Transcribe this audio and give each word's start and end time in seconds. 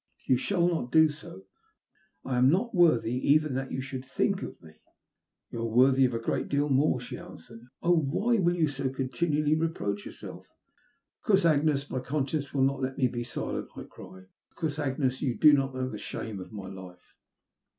You 0.25 0.35
shall 0.35 0.67
not 0.67 0.91
do 0.91 1.09
so. 1.09 1.43
I 2.25 2.39
am 2.39 2.49
not 2.49 2.73
worthy 2.73 3.13
even 3.33 3.53
that 3.53 3.71
you 3.71 3.81
should 3.81 4.03
think 4.03 4.41
of 4.41 4.59
mo." 4.59 4.71
210 4.71 4.73
THB 4.73 4.73
LUST 4.73 4.95
OF 4.95 5.51
HATH. 5.51 5.51
''Toa 5.51 5.61
are 5.61 5.75
worthy 5.77 6.07
ol 6.07 6.15
a 6.15 6.19
great 6.23 6.47
deal 6.49 6.69
more/' 6.69 7.13
Ab 7.21 7.31
answered. 7.31 7.59
"Oh, 7.83 7.95
why 7.99 8.39
will 8.39 8.55
you 8.55 8.67
so 8.67 8.89
continuallj 8.89 9.61
re 9.61 9.67
proach 9.67 10.05
yourself?" 10.05 10.47
''Because, 11.23 11.45
Agnes, 11.45 11.87
my 11.91 11.99
conscience 11.99 12.51
will 12.51 12.63
not 12.63 12.81
let 12.81 12.97
me 12.97 13.09
be 13.09 13.23
silent," 13.23 13.69
I 13.77 13.83
cried. 13.83 14.25
''Because, 14.57 14.79
Agnes, 14.79 15.21
you 15.21 15.37
do 15.37 15.53
not 15.53 15.75
know 15.75 15.87
the 15.87 15.99
shame 15.99 16.39
of 16.39 16.51
my 16.51 16.67
life." 16.67 17.13